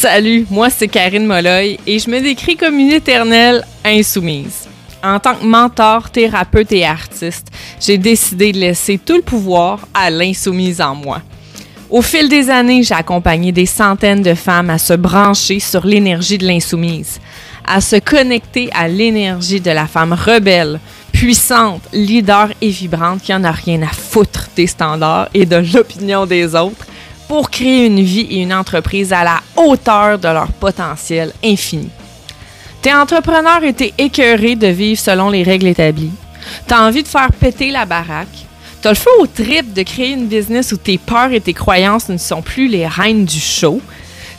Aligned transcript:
Salut, 0.00 0.46
moi 0.48 0.70
c'est 0.70 0.86
Karine 0.86 1.26
Molloy 1.26 1.76
et 1.84 1.98
je 1.98 2.08
me 2.08 2.20
décris 2.20 2.56
comme 2.56 2.78
une 2.78 2.92
éternelle 2.92 3.64
insoumise. 3.84 4.68
En 5.02 5.18
tant 5.18 5.34
que 5.34 5.44
mentor, 5.44 6.10
thérapeute 6.10 6.70
et 6.70 6.86
artiste, 6.86 7.48
j'ai 7.80 7.98
décidé 7.98 8.52
de 8.52 8.58
laisser 8.58 8.96
tout 8.98 9.16
le 9.16 9.22
pouvoir 9.22 9.88
à 9.92 10.08
l'insoumise 10.08 10.80
en 10.80 10.94
moi. 10.94 11.20
Au 11.90 12.00
fil 12.00 12.28
des 12.28 12.48
années, 12.48 12.84
j'ai 12.84 12.94
accompagné 12.94 13.50
des 13.50 13.66
centaines 13.66 14.22
de 14.22 14.34
femmes 14.34 14.70
à 14.70 14.78
se 14.78 14.94
brancher 14.94 15.58
sur 15.58 15.84
l'énergie 15.84 16.38
de 16.38 16.46
l'insoumise, 16.46 17.18
à 17.66 17.80
se 17.80 17.96
connecter 17.96 18.70
à 18.74 18.86
l'énergie 18.86 19.60
de 19.60 19.72
la 19.72 19.88
femme 19.88 20.12
rebelle, 20.12 20.78
puissante, 21.10 21.82
leader 21.92 22.50
et 22.60 22.68
vibrante 22.68 23.20
qui 23.20 23.34
en 23.34 23.42
a 23.42 23.50
rien 23.50 23.82
à 23.82 23.88
foutre 23.88 24.48
des 24.54 24.68
standards 24.68 25.28
et 25.34 25.44
de 25.44 25.56
l'opinion 25.56 26.24
des 26.24 26.54
autres 26.54 26.86
pour 27.28 27.50
créer 27.50 27.86
une 27.86 28.00
vie 28.00 28.26
et 28.30 28.42
une 28.42 28.54
entreprise 28.54 29.12
à 29.12 29.22
la 29.22 29.40
hauteur 29.54 30.18
de 30.18 30.28
leur 30.28 30.48
potentiel 30.48 31.32
infini. 31.44 31.90
T'es 32.80 32.94
entrepreneur 32.94 33.62
et 33.64 33.74
t'es 33.74 33.92
écœuré 33.98 34.56
de 34.56 34.68
vivre 34.68 35.00
selon 35.00 35.28
les 35.28 35.42
règles 35.42 35.66
établies. 35.66 36.12
T'as 36.66 36.86
envie 36.86 37.02
de 37.02 37.08
faire 37.08 37.30
péter 37.32 37.70
la 37.70 37.84
baraque. 37.84 38.28
T'as 38.80 38.90
le 38.90 38.94
feu 38.94 39.10
au 39.18 39.26
trip 39.26 39.74
de 39.74 39.82
créer 39.82 40.12
une 40.12 40.26
business 40.26 40.72
où 40.72 40.76
tes 40.76 40.96
peurs 40.96 41.32
et 41.32 41.40
tes 41.40 41.52
croyances 41.52 42.08
ne 42.08 42.16
sont 42.16 42.42
plus 42.42 42.68
les 42.68 42.86
reines 42.86 43.24
du 43.24 43.40
show. 43.40 43.80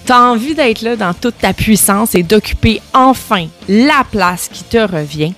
T'as 0.05 0.21
envie 0.21 0.55
d'être 0.55 0.81
là 0.81 0.95
dans 0.95 1.13
toute 1.13 1.37
ta 1.37 1.53
puissance 1.53 2.15
et 2.15 2.23
d'occuper 2.23 2.81
enfin 2.93 3.47
la 3.67 4.03
place 4.09 4.49
qui 4.51 4.63
te 4.63 4.77
revient. 4.77 5.33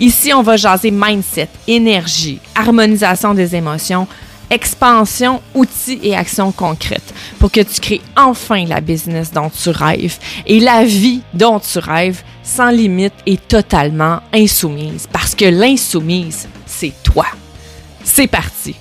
Ici, 0.00 0.32
on 0.34 0.42
va 0.42 0.56
jaser 0.56 0.90
mindset, 0.90 1.48
énergie, 1.68 2.40
harmonisation 2.54 3.32
des 3.32 3.54
émotions, 3.54 4.08
expansion, 4.50 5.40
outils 5.54 6.00
et 6.02 6.14
actions 6.14 6.52
concrètes 6.52 7.14
pour 7.38 7.50
que 7.50 7.60
tu 7.60 7.80
crées 7.80 8.00
enfin 8.16 8.64
la 8.66 8.80
business 8.80 9.32
dont 9.32 9.50
tu 9.50 9.70
rêves 9.70 10.18
et 10.46 10.60
la 10.60 10.84
vie 10.84 11.20
dont 11.32 11.60
tu 11.60 11.78
rêves 11.78 12.22
sans 12.42 12.70
limite 12.70 13.14
et 13.26 13.36
totalement 13.36 14.20
insoumise. 14.32 15.08
Parce 15.10 15.34
que 15.34 15.46
l'insoumise, 15.46 16.48
c'est 16.66 16.92
toi. 17.02 17.26
C'est 18.04 18.26
parti. 18.26 18.76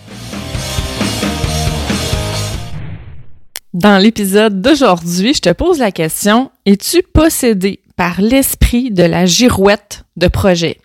Dans 3.73 3.97
l'épisode 3.97 4.61
d'aujourd'hui, 4.61 5.33
je 5.33 5.39
te 5.39 5.51
pose 5.51 5.79
la 5.79 5.91
question, 5.91 6.51
es-tu 6.65 7.01
possédé 7.01 7.79
par 7.95 8.21
l'esprit 8.21 8.91
de 8.91 9.03
la 9.03 9.25
girouette 9.25 10.03
de 10.15 10.27
projet? 10.27 10.77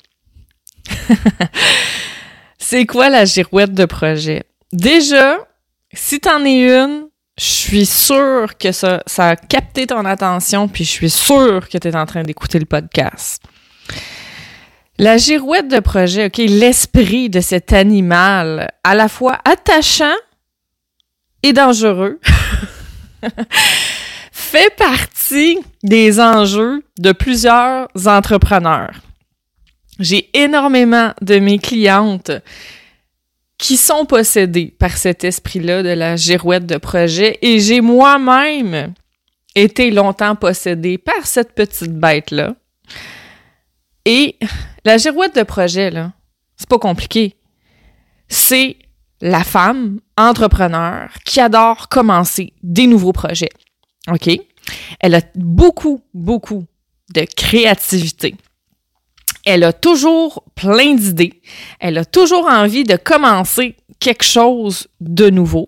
c'est 2.58 2.86
quoi 2.86 3.10
la 3.10 3.26
girouette 3.26 3.74
de 3.74 3.84
projet? 3.84 4.44
Déjà, 4.72 5.38
si 5.92 6.20
t'en 6.20 6.44
es 6.44 6.68
une, 6.68 7.08
je 7.38 7.44
suis 7.44 7.86
sûre 7.86 8.58
que 8.58 8.72
ça, 8.72 9.00
a 9.16 9.36
capté 9.36 9.86
ton 9.86 10.04
attention, 10.04 10.68
puis 10.68 10.84
je 10.84 10.90
suis 10.90 11.10
sûre 11.10 11.68
que 11.68 11.78
tu 11.78 11.88
es 11.88 11.96
en 11.96 12.04
train 12.04 12.22
d'écouter 12.22 12.58
le 12.58 12.66
podcast. 12.66 13.42
La 14.98 15.16
girouette 15.16 15.68
de 15.68 15.78
projet, 15.78 16.26
OK, 16.26 16.38
l'esprit 16.38 17.30
de 17.30 17.40
cet 17.40 17.72
animal, 17.72 18.68
à 18.82 18.94
la 18.96 19.08
fois 19.08 19.38
attachant 19.44 20.16
et 21.44 21.52
dangereux, 21.52 22.20
fait 24.32 24.74
partie 24.76 25.60
des 25.84 26.20
enjeux 26.20 26.82
de 26.98 27.12
plusieurs 27.12 27.88
entrepreneurs. 28.06 29.00
J'ai 30.00 30.28
énormément 30.36 31.12
de 31.22 31.38
mes 31.38 31.58
clientes 31.58 32.32
qui 33.58 33.76
sont 33.76 34.06
possédés 34.06 34.74
par 34.78 34.96
cet 34.96 35.24
esprit-là 35.24 35.82
de 35.82 35.88
la 35.88 36.16
girouette 36.16 36.66
de 36.66 36.76
projet 36.76 37.38
et 37.42 37.58
j'ai 37.58 37.80
moi-même 37.80 38.94
été 39.54 39.90
longtemps 39.90 40.36
possédée 40.36 40.96
par 40.96 41.26
cette 41.26 41.52
petite 41.52 41.92
bête-là. 41.92 42.54
Et 44.04 44.38
la 44.84 44.96
girouette 44.96 45.34
de 45.34 45.42
projet, 45.42 45.90
là, 45.90 46.12
c'est 46.56 46.68
pas 46.68 46.78
compliqué. 46.78 47.34
C'est 48.28 48.76
la 49.20 49.42
femme 49.42 50.00
entrepreneur 50.16 51.10
qui 51.24 51.40
adore 51.40 51.88
commencer 51.88 52.52
des 52.62 52.86
nouveaux 52.86 53.12
projets. 53.12 53.50
OK? 54.10 54.30
Elle 55.00 55.14
a 55.14 55.22
beaucoup, 55.34 56.00
beaucoup 56.14 56.64
de 57.14 57.22
créativité. 57.36 58.36
Elle 59.44 59.64
a 59.64 59.72
toujours 59.72 60.44
plein 60.58 60.94
d'idées. 60.94 61.40
Elle 61.78 61.98
a 61.98 62.04
toujours 62.04 62.46
envie 62.46 62.84
de 62.84 62.96
commencer 62.96 63.76
quelque 64.00 64.24
chose 64.24 64.88
de 65.00 65.30
nouveau. 65.30 65.66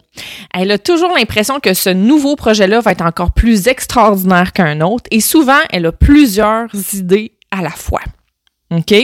Elle 0.52 0.70
a 0.70 0.78
toujours 0.78 1.12
l'impression 1.16 1.60
que 1.60 1.74
ce 1.74 1.90
nouveau 1.90 2.36
projet-là 2.36 2.80
va 2.80 2.92
être 2.92 3.04
encore 3.04 3.32
plus 3.32 3.68
extraordinaire 3.68 4.52
qu'un 4.52 4.80
autre 4.80 5.04
et 5.10 5.20
souvent, 5.20 5.60
elle 5.70 5.86
a 5.86 5.92
plusieurs 5.92 6.68
idées 6.92 7.32
à 7.50 7.62
la 7.62 7.70
fois. 7.70 8.02
OK? 8.70 8.94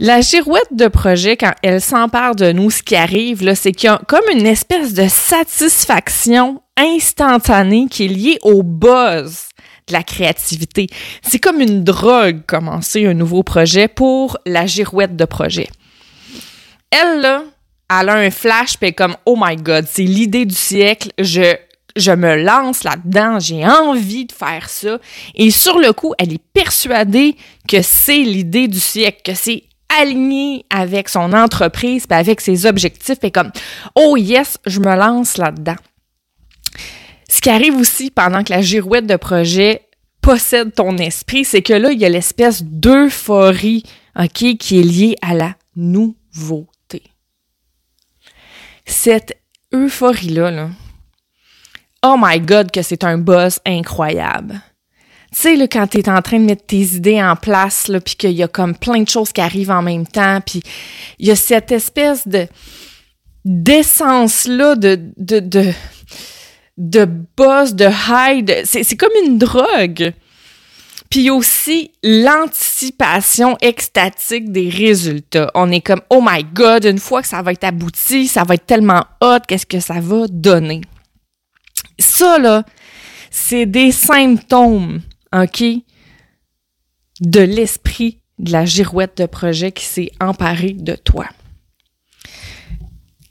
La 0.00 0.20
girouette 0.20 0.72
de 0.72 0.86
projet, 0.86 1.36
quand 1.36 1.52
elle 1.62 1.80
s'empare 1.80 2.36
de 2.36 2.52
nous, 2.52 2.70
ce 2.70 2.84
qui 2.84 2.94
arrive, 2.94 3.42
là, 3.42 3.56
c'est 3.56 3.72
qu'il 3.72 3.88
y 3.88 3.92
a 3.92 4.00
comme 4.06 4.28
une 4.32 4.46
espèce 4.46 4.94
de 4.94 5.08
satisfaction 5.08 6.62
instantanée 6.76 7.88
qui 7.90 8.04
est 8.04 8.08
liée 8.08 8.38
au 8.42 8.62
buzz 8.62 9.48
la 9.92 10.02
créativité. 10.02 10.86
C'est 11.22 11.38
comme 11.38 11.60
une 11.60 11.84
drogue 11.84 12.42
commencer 12.46 13.06
un 13.06 13.14
nouveau 13.14 13.42
projet 13.42 13.88
pour 13.88 14.38
la 14.46 14.66
girouette 14.66 15.16
de 15.16 15.24
projet. 15.24 15.68
Elle, 16.90 17.20
là, 17.20 17.42
elle 17.90 18.08
a 18.08 18.14
un 18.14 18.30
flash, 18.30 18.76
puis 18.78 18.94
comme, 18.94 19.16
oh 19.26 19.36
my 19.38 19.56
god, 19.56 19.86
c'est 19.90 20.02
l'idée 20.02 20.44
du 20.44 20.54
siècle, 20.54 21.10
je, 21.18 21.54
je 21.96 22.12
me 22.12 22.36
lance 22.36 22.84
là-dedans, 22.84 23.38
j'ai 23.40 23.66
envie 23.66 24.26
de 24.26 24.32
faire 24.32 24.68
ça. 24.68 24.98
Et 25.34 25.50
sur 25.50 25.78
le 25.78 25.92
coup, 25.92 26.14
elle 26.18 26.32
est 26.32 26.42
persuadée 26.52 27.36
que 27.66 27.82
c'est 27.82 28.22
l'idée 28.22 28.68
du 28.68 28.80
siècle, 28.80 29.20
que 29.24 29.34
c'est 29.34 29.64
aligné 30.00 30.64
avec 30.70 31.08
son 31.08 31.32
entreprise, 31.32 32.06
puis 32.06 32.18
avec 32.18 32.40
ses 32.40 32.66
objectifs, 32.66 33.18
et 33.22 33.30
comme, 33.30 33.50
oh 33.94 34.16
yes, 34.16 34.58
je 34.66 34.80
me 34.80 34.94
lance 34.94 35.38
là-dedans. 35.38 35.76
Ce 37.38 37.40
qui 37.40 37.50
arrive 37.50 37.76
aussi 37.76 38.10
pendant 38.10 38.42
que 38.42 38.52
la 38.52 38.62
girouette 38.62 39.06
de 39.06 39.14
projet 39.14 39.82
possède 40.20 40.74
ton 40.74 40.96
esprit, 40.96 41.44
c'est 41.44 41.62
que 41.62 41.72
là, 41.72 41.92
il 41.92 42.00
y 42.00 42.04
a 42.04 42.08
l'espèce 42.08 42.64
d'euphorie, 42.64 43.84
OK, 44.18 44.56
qui 44.56 44.80
est 44.80 44.82
liée 44.82 45.16
à 45.22 45.34
la 45.34 45.54
nouveauté. 45.76 47.04
Cette 48.84 49.40
euphorie-là, 49.72 50.50
là, 50.50 50.70
oh 52.02 52.16
my 52.18 52.40
God, 52.40 52.72
que 52.72 52.82
c'est 52.82 53.04
un 53.04 53.18
boss 53.18 53.60
incroyable. 53.64 54.60
Tu 55.30 55.56
sais, 55.56 55.68
quand 55.68 55.86
tu 55.86 55.98
es 55.98 56.08
en 56.08 56.20
train 56.22 56.40
de 56.40 56.44
mettre 56.44 56.66
tes 56.66 56.82
idées 56.96 57.22
en 57.22 57.36
place, 57.36 57.88
puis 58.04 58.16
qu'il 58.16 58.32
y 58.32 58.42
a 58.42 58.48
comme 58.48 58.76
plein 58.76 59.02
de 59.02 59.08
choses 59.08 59.30
qui 59.30 59.40
arrivent 59.40 59.70
en 59.70 59.82
même 59.82 60.08
temps, 60.08 60.40
puis 60.44 60.60
il 61.20 61.28
y 61.28 61.30
a 61.30 61.36
cette 61.36 61.70
espèce 61.70 62.26
de 62.26 62.48
d'essence-là 63.44 64.74
de, 64.74 64.98
de, 65.16 65.38
de 65.38 65.72
de 66.78 67.04
buzz, 67.36 67.74
de 67.74 67.86
high, 67.86 68.64
c'est 68.64 68.96
comme 68.96 69.12
une 69.24 69.36
drogue. 69.36 70.14
Puis 71.10 71.30
aussi 71.30 71.90
l'anticipation 72.02 73.56
extatique 73.60 74.52
des 74.52 74.68
résultats. 74.68 75.50
On 75.54 75.70
est 75.70 75.80
comme 75.80 76.02
oh 76.10 76.22
my 76.22 76.44
god, 76.44 76.84
une 76.84 76.98
fois 76.98 77.22
que 77.22 77.28
ça 77.28 77.42
va 77.42 77.52
être 77.52 77.64
abouti, 77.64 78.28
ça 78.28 78.44
va 78.44 78.54
être 78.54 78.66
tellement 78.66 79.04
hot, 79.20 79.40
qu'est-ce 79.46 79.66
que 79.66 79.80
ça 79.80 80.00
va 80.00 80.26
donner? 80.28 80.82
Ça 81.98 82.38
là, 82.38 82.62
c'est 83.30 83.66
des 83.66 83.90
symptômes, 83.90 85.00
OK, 85.34 85.62
de 87.20 87.40
l'esprit 87.40 88.20
de 88.38 88.52
la 88.52 88.64
girouette 88.64 89.18
de 89.18 89.26
projet 89.26 89.72
qui 89.72 89.84
s'est 89.84 90.12
emparée 90.20 90.74
de 90.74 90.94
toi. 90.94 91.26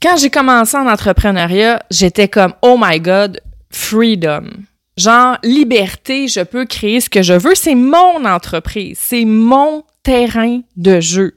Quand 0.00 0.16
j'ai 0.16 0.30
commencé 0.30 0.76
en 0.76 0.86
entrepreneuriat, 0.86 1.82
j'étais 1.90 2.28
comme 2.28 2.54
oh 2.62 2.76
my 2.80 3.00
god, 3.00 3.40
freedom. 3.70 4.44
Genre 4.96 5.38
liberté, 5.42 6.28
je 6.28 6.40
peux 6.40 6.66
créer 6.66 7.00
ce 7.00 7.10
que 7.10 7.22
je 7.22 7.34
veux, 7.34 7.54
c'est 7.54 7.74
mon 7.74 8.24
entreprise, 8.24 8.98
c'est 9.00 9.24
mon 9.24 9.84
terrain 10.02 10.60
de 10.76 11.00
jeu. 11.00 11.34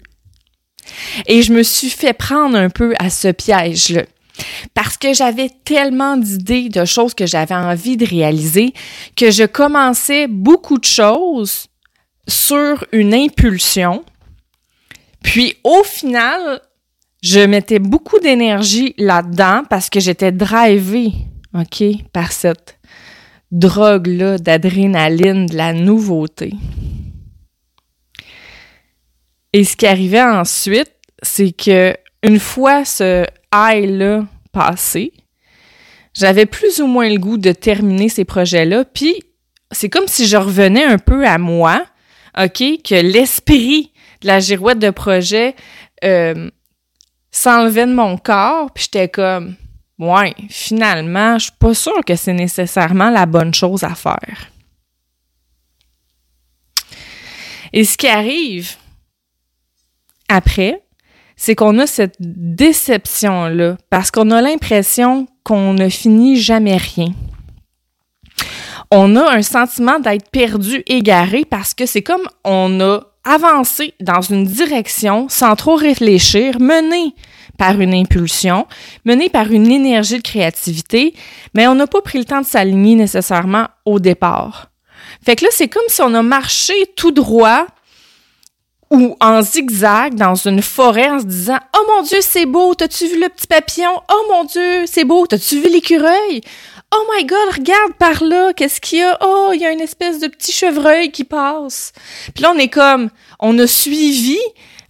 Et 1.28 1.42
je 1.42 1.54
me 1.54 1.64
suis 1.64 1.90
fait 1.90 2.14
prendre 2.14 2.58
un 2.58 2.70
peu 2.70 2.94
à 3.00 3.10
ce 3.10 3.30
piège-là. 3.30 4.04
Parce 4.74 4.98
que 4.98 5.14
j'avais 5.14 5.50
tellement 5.64 6.18
d'idées, 6.18 6.70
de 6.70 6.86
choses 6.86 7.14
que 7.14 7.26
j'avais 7.26 7.56
envie 7.56 7.98
de 7.98 8.06
réaliser, 8.06 8.74
que 9.16 9.30
je 9.30 9.44
commençais 9.44 10.28
beaucoup 10.28 10.78
de 10.78 10.86
choses 10.86 11.68
sur 12.28 12.86
une 12.92 13.14
impulsion. 13.14 14.04
Puis 15.24 15.56
au 15.64 15.84
final, 15.84 16.62
je 17.22 17.40
mettais 17.40 17.80
beaucoup 17.80 18.20
d'énergie 18.20 18.96
là-dedans 18.98 19.64
parce 19.70 19.90
que 19.90 20.00
j'étais 20.00 20.32
drivée, 20.32 21.12
OK, 21.54 21.84
par 22.14 22.32
cette 22.32 22.80
drogue-là 23.52 24.38
d'adrénaline, 24.38 25.46
de 25.46 25.56
la 25.56 25.74
nouveauté. 25.74 26.54
Et 29.54 29.64
ce 29.64 29.76
qui 29.76 29.86
arrivait 29.86 30.22
ensuite, 30.22 30.92
c'est 31.22 31.52
que 31.52 31.96
une 32.24 32.40
fois 32.40 32.86
ce 32.86 33.26
high-là 33.54 34.26
passé, 34.52 35.12
j'avais 36.14 36.46
plus 36.46 36.82
ou 36.82 36.88
moins 36.88 37.10
le 37.10 37.18
goût 37.18 37.38
de 37.38 37.52
terminer 37.52 38.10
ces 38.10 38.26
projets-là. 38.26 38.86
Puis, 38.86 39.22
c'est 39.72 39.90
comme 39.90 40.08
si 40.08 40.28
je 40.28 40.38
revenais 40.38 40.84
un 40.84 40.98
peu 40.98 41.26
à 41.26 41.38
moi, 41.38 41.86
OK, 42.38 42.64
que 42.84 43.02
l'esprit 43.02 43.92
de 44.22 44.28
la 44.28 44.40
girouette 44.40 44.80
de 44.80 44.90
projet 44.90 45.56
euh, 46.04 46.50
s'enlevait 47.32 47.88
de 47.88 47.94
mon 47.94 48.18
corps. 48.18 48.72
Puis 48.72 48.86
j'étais 48.86 49.10
comme, 49.10 49.56
ouais, 50.00 50.36
finalement, 50.50 51.38
je 51.38 51.46
suis 51.46 51.54
pas 51.58 51.74
sûre 51.74 52.04
que 52.06 52.16
c'est 52.16 52.34
nécessairement 52.34 53.10
la 53.10 53.26
bonne 53.26 53.54
chose 53.54 53.84
à 53.84 53.96
faire. 53.96 54.52
Et 57.74 57.86
ce 57.86 57.98
qui 57.98 58.08
arrive 58.08 58.76
après, 60.28 60.84
c'est 61.36 61.56
qu'on 61.56 61.80
a 61.80 61.88
cette 61.88 62.18
déception-là 62.20 63.78
parce 63.90 64.12
qu'on 64.12 64.30
a 64.32 64.42
l'impression 64.42 65.28
qu'on 65.44 65.74
ne 65.74 65.90
finit 65.90 66.40
jamais 66.40 66.78
rien. 66.78 67.14
On 68.92 69.16
a 69.16 69.32
un 69.32 69.42
sentiment 69.42 70.00
d'être 70.00 70.30
perdu, 70.30 70.84
égaré 70.86 71.46
parce 71.46 71.74
que 71.74 71.86
c'est 71.86 72.02
comme 72.02 72.28
on 72.44 72.80
a 72.82 73.00
avancé 73.24 73.94
dans 74.00 74.22
une 74.22 74.46
direction 74.46 75.28
sans 75.30 75.56
trop 75.56 75.76
réfléchir, 75.76 76.60
mené 76.60 77.14
par 77.58 77.80
une 77.80 77.94
impulsion, 77.94 78.66
mené 79.06 79.30
par 79.30 79.52
une 79.52 79.72
énergie 79.72 80.18
de 80.18 80.24
créativité, 80.24 81.14
mais 81.54 81.68
on 81.68 81.76
n'a 81.76 81.88
pas 81.88 82.02
pris 82.02 82.18
le 82.18 82.26
temps 82.26 82.42
de 82.42 82.46
s'aligner 82.46 82.96
nécessairement 82.96 83.68
au 83.86 84.00
départ. 84.00 84.72
Fait 85.24 85.36
que 85.36 85.46
là, 85.46 85.52
c'est 85.52 85.68
comme 85.68 85.84
si 85.88 86.02
on 86.02 86.14
a 86.14 86.24
marché 86.24 86.74
tout 86.96 87.12
droit 87.12 87.68
ou 88.90 89.16
en 89.22 89.42
zigzag 89.42 90.16
dans 90.16 90.36
une 90.36 90.62
forêt 90.62 91.10
en 91.10 91.20
se 91.20 91.26
disant 91.26 91.60
Oh 91.78 91.86
mon 91.96 92.04
Dieu, 92.04 92.18
c'est 92.22 92.46
beau, 92.46 92.76
t'as-tu 92.76 93.08
vu 93.08 93.20
le 93.22 93.30
petit 93.30 93.48
papillon? 93.48 94.02
Oh 94.12 94.26
mon 94.30 94.44
Dieu, 94.44 94.86
c'est 94.86 95.06
beau, 95.06 95.26
t'as-tu 95.26 95.62
vu 95.62 95.70
l'écureuil? 95.70 96.42
Oh 96.94 97.06
my 97.16 97.26
God, 97.26 97.54
regarde 97.54 97.94
par 97.98 98.24
là, 98.24 98.54
qu'est-ce 98.54 98.82
qu'il 98.82 99.00
y 99.00 99.02
a? 99.02 99.18
Oh, 99.22 99.52
il 99.54 99.62
y 99.62 99.66
a 99.66 99.72
une 99.72 99.80
espèce 99.80 100.20
de 100.20 100.28
petit 100.28 100.52
chevreuil 100.52 101.12
qui 101.12 101.24
passe. 101.24 101.94
Puis 102.34 102.44
là, 102.44 102.52
on 102.54 102.58
est 102.58 102.68
comme, 102.68 103.10
on 103.40 103.58
a 103.60 103.68
suivi, 103.68 104.40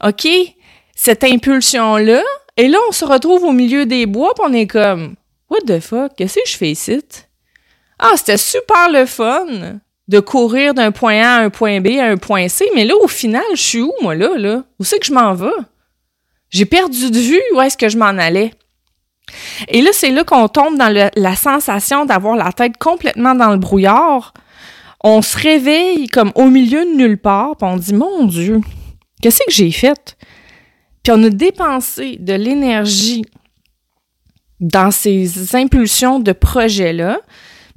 OK, 0.03 0.27
cette 0.95 1.24
impulsion-là, 1.24 2.24
et 2.57 2.68
là, 2.68 2.77
on 2.89 2.92
se 2.92 3.06
retrouve 3.06 3.44
au 3.44 3.51
milieu 3.51 3.86
des 3.86 4.06
bois, 4.06 4.33
puis 4.33 4.45
on 4.48 4.53
est 4.53 4.68
comme, 4.68 5.15
What 5.50 5.62
the 5.68 5.80
fuck, 5.80 6.15
qu'est-ce 6.15 6.36
que 6.36 6.48
je 6.48 6.57
fais 6.57 6.71
ici? 6.71 7.01
Ah, 8.00 8.13
c'était 8.15 8.38
super 8.38 8.89
le 8.89 9.06
fun! 9.06 9.80
de 10.12 10.19
courir 10.19 10.74
d'un 10.74 10.92
point 10.92 11.21
A 11.21 11.36
à 11.36 11.42
un 11.42 11.50
point 11.50 11.80
B 11.80 11.98
à 11.98 12.06
un 12.06 12.18
point 12.18 12.50
C, 12.50 12.69
mais 12.75 12.83
là, 12.83 12.95
au 12.98 13.07
final, 13.07 13.44
je 13.53 13.62
suis 13.62 13.81
où, 13.81 13.94
moi, 14.01 14.13
là, 14.13 14.38
là? 14.38 14.63
Où 14.77 14.83
c'est 14.83 15.00
que 15.00 15.06
je 15.06 15.13
m'en 15.13 15.33
vais? 15.33 15.48
J'ai 16.50 16.65
perdu 16.65 17.09
de 17.09 17.18
vue 17.18 17.42
où 17.53 17.62
est-ce 17.62 17.77
que 17.77 17.88
je 17.88 17.98
m'en 17.98 18.07
allais. 18.07 18.51
Et 19.68 19.81
là, 19.81 19.91
c'est 19.94 20.12
là 20.12 20.23
qu'on 20.23 20.47
tombe 20.47 20.77
dans 20.77 21.09
la 21.15 21.35
sensation 21.35 22.06
d'avoir 22.06 22.35
la 22.35 22.51
tête 22.51 22.77
complètement 22.77 23.35
dans 23.35 23.51
le 23.51 23.57
brouillard. 23.57 24.33
On 25.03 25.21
se 25.21 25.38
réveille 25.38 26.07
comme 26.07 26.31
au 26.35 26.47
milieu 26.47 26.85
de 26.85 26.95
nulle 26.95 27.18
part, 27.18 27.56
puis 27.57 27.68
on 27.68 27.77
dit, 27.77 27.94
mon 27.94 28.25
Dieu, 28.25 28.62
qu'est-ce 29.21 29.39
que 29.39 29.51
j'ai 29.51 29.71
fait? 29.71 30.18
Puis 31.03 31.13
on 31.13 31.23
a 31.23 31.29
dépensé 31.29 32.18
de 32.19 32.33
l'énergie 32.33 33.23
dans 34.59 34.91
ces 34.91 35.56
impulsions 35.56 36.19
de 36.19 36.33
projet-là, 36.33 37.19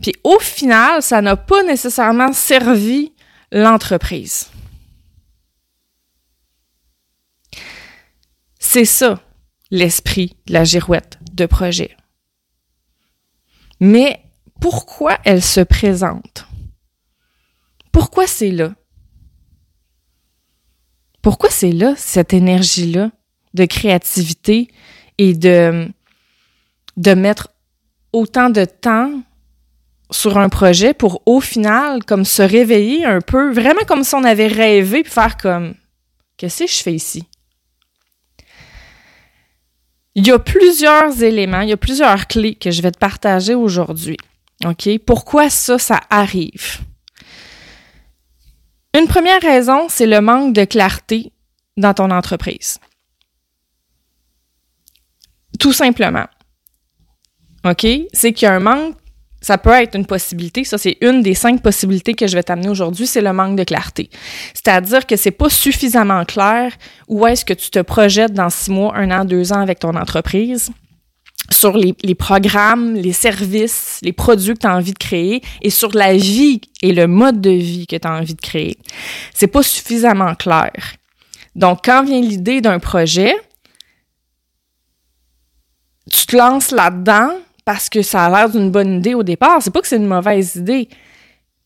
puis 0.02 0.12
au 0.22 0.38
final, 0.38 1.02
ça 1.02 1.22
n'a 1.22 1.36
pas 1.36 1.62
nécessairement 1.62 2.32
servi 2.34 3.12
l'entreprise. 3.50 4.50
C'est 8.58 8.84
ça, 8.84 9.20
l'esprit 9.70 10.36
de 10.46 10.52
la 10.52 10.64
girouette 10.64 11.18
de 11.34 11.46
projet. 11.46 11.96
Mais 13.80 14.20
pourquoi 14.60 15.18
elle 15.24 15.42
se 15.42 15.60
présente? 15.60 16.46
Pourquoi 17.92 18.26
c'est 18.26 18.50
là? 18.50 18.74
Pourquoi 21.22 21.50
c'est 21.50 21.72
là, 21.72 21.94
cette 21.96 22.32
énergie-là 22.32 23.10
de 23.54 23.64
créativité 23.64 24.68
et 25.18 25.34
de, 25.34 25.88
de 26.96 27.14
mettre 27.14 27.48
autant 28.12 28.50
de 28.50 28.64
temps 28.64 29.22
sur 30.10 30.38
un 30.38 30.48
projet 30.48 30.94
pour 30.94 31.22
au 31.26 31.40
final 31.40 32.04
comme 32.04 32.24
se 32.24 32.42
réveiller 32.42 33.04
un 33.04 33.20
peu, 33.20 33.52
vraiment 33.52 33.84
comme 33.86 34.04
si 34.04 34.14
on 34.14 34.24
avait 34.24 34.46
rêvé 34.46 35.02
puis 35.02 35.12
faire 35.12 35.36
comme 35.36 35.74
qu'est-ce 36.36 36.64
que 36.64 36.70
je 36.70 36.82
fais 36.82 36.94
ici? 36.94 37.24
Il 40.14 40.26
y 40.26 40.30
a 40.30 40.38
plusieurs 40.38 41.22
éléments, 41.22 41.60
il 41.60 41.70
y 41.70 41.72
a 41.72 41.76
plusieurs 41.76 42.26
clés 42.26 42.54
que 42.54 42.70
je 42.70 42.82
vais 42.82 42.92
te 42.92 42.98
partager 42.98 43.54
aujourd'hui. 43.54 44.16
OK? 44.64 44.88
Pourquoi 45.04 45.50
ça 45.50 45.78
ça 45.78 46.00
arrive? 46.08 46.78
Une 48.96 49.08
première 49.08 49.40
raison, 49.40 49.88
c'est 49.88 50.06
le 50.06 50.20
manque 50.20 50.54
de 50.54 50.64
clarté 50.64 51.32
dans 51.76 51.94
ton 51.94 52.10
entreprise. 52.12 52.78
Tout 55.58 55.72
simplement. 55.72 56.26
OK? 57.64 57.86
C'est 58.12 58.32
qu'il 58.32 58.46
y 58.46 58.48
a 58.48 58.54
un 58.54 58.60
manque 58.60 58.96
ça 59.44 59.58
peut 59.58 59.72
être 59.72 59.94
une 59.94 60.06
possibilité. 60.06 60.64
Ça, 60.64 60.78
c'est 60.78 60.96
une 61.02 61.20
des 61.20 61.34
cinq 61.34 61.60
possibilités 61.60 62.14
que 62.14 62.26
je 62.26 62.34
vais 62.34 62.42
t'amener 62.42 62.70
aujourd'hui, 62.70 63.06
c'est 63.06 63.20
le 63.20 63.34
manque 63.34 63.56
de 63.56 63.64
clarté. 63.64 64.08
C'est-à-dire 64.54 65.06
que 65.06 65.16
c'est 65.16 65.32
pas 65.32 65.50
suffisamment 65.50 66.24
clair 66.24 66.72
où 67.08 67.26
est-ce 67.26 67.44
que 67.44 67.52
tu 67.52 67.68
te 67.68 67.80
projettes 67.80 68.32
dans 68.32 68.48
six 68.48 68.70
mois, 68.70 68.96
un 68.96 69.10
an, 69.10 69.26
deux 69.26 69.52
ans 69.52 69.60
avec 69.60 69.80
ton 69.80 69.94
entreprise 69.96 70.70
sur 71.52 71.76
les, 71.76 72.14
programmes, 72.14 72.94
les 72.94 73.12
services, 73.12 73.98
les 74.00 74.14
produits 74.14 74.54
que 74.54 74.60
tu 74.60 74.66
as 74.66 74.74
envie 74.74 74.94
de 74.94 74.98
créer 74.98 75.42
et 75.60 75.68
sur 75.68 75.90
la 75.92 76.16
vie 76.16 76.62
et 76.80 76.94
le 76.94 77.06
mode 77.06 77.42
de 77.42 77.50
vie 77.50 77.86
que 77.86 77.96
tu 77.96 78.08
as 78.08 78.12
envie 78.12 78.34
de 78.34 78.40
créer. 78.40 78.78
C'est 79.34 79.48
pas 79.48 79.62
suffisamment 79.62 80.34
clair. 80.34 80.72
Donc, 81.54 81.80
quand 81.84 82.02
vient 82.02 82.22
l'idée 82.22 82.62
d'un 82.62 82.78
projet, 82.78 83.36
tu 86.10 86.24
te 86.24 86.34
lances 86.34 86.70
là-dedans, 86.70 87.34
parce 87.64 87.88
que 87.88 88.02
ça 88.02 88.26
a 88.26 88.30
l'air 88.30 88.50
d'une 88.50 88.70
bonne 88.70 88.98
idée 88.98 89.14
au 89.14 89.22
départ. 89.22 89.62
C'est 89.62 89.72
pas 89.72 89.80
que 89.80 89.88
c'est 89.88 89.96
une 89.96 90.06
mauvaise 90.06 90.56
idée. 90.56 90.88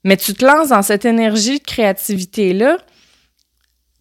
Mais 0.04 0.16
tu 0.16 0.34
te 0.34 0.44
lances 0.44 0.68
dans 0.68 0.82
cette 0.82 1.04
énergie 1.04 1.58
de 1.58 1.64
créativité-là, 1.64 2.78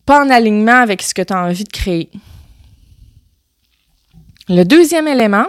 pas 0.05 0.23
en 0.23 0.29
alignement 0.29 0.79
avec 0.81 1.01
ce 1.01 1.13
que 1.13 1.21
tu 1.21 1.33
as 1.33 1.43
envie 1.43 1.63
de 1.63 1.69
créer. 1.69 2.09
Le 4.47 4.63
deuxième 4.63 5.07
élément, 5.07 5.47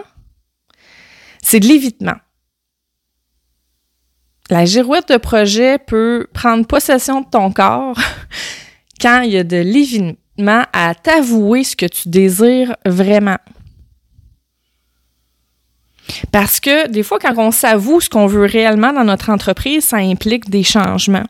c'est 1.41 1.59
de 1.59 1.67
l'évitement. 1.67 2.17
La 4.49 4.65
girouette 4.65 5.09
de 5.09 5.17
projet 5.17 5.77
peut 5.77 6.27
prendre 6.33 6.65
possession 6.65 7.21
de 7.21 7.29
ton 7.29 7.51
corps 7.51 7.97
quand 9.01 9.21
il 9.21 9.31
y 9.31 9.37
a 9.37 9.43
de 9.43 9.57
l'évitement 9.57 10.63
à 10.73 10.95
t'avouer 10.95 11.63
ce 11.63 11.75
que 11.75 11.85
tu 11.85 12.09
désires 12.09 12.75
vraiment. 12.85 13.37
Parce 16.31 16.59
que 16.59 16.87
des 16.87 17.03
fois, 17.03 17.19
quand 17.19 17.33
on 17.37 17.51
s'avoue 17.51 18.01
ce 18.01 18.09
qu'on 18.09 18.27
veut 18.27 18.45
réellement 18.45 18.93
dans 18.93 19.03
notre 19.03 19.29
entreprise, 19.29 19.85
ça 19.85 19.97
implique 19.97 20.49
des 20.49 20.63
changements. 20.63 21.25